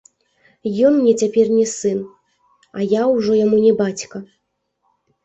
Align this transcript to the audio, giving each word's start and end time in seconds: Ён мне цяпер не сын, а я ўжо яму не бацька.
Ён 0.87 0.95
мне 1.01 1.11
цяпер 1.23 1.51
не 1.57 1.65
сын, 1.71 1.99
а 2.79 2.87
я 2.95 3.05
ўжо 3.13 3.37
яму 3.45 3.57
не 3.67 3.73
бацька. 3.83 4.23